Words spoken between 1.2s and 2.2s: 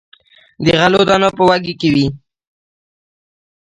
په وږو کې وي.